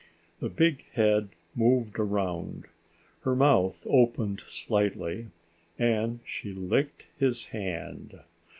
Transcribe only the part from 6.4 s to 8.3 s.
licked his hand.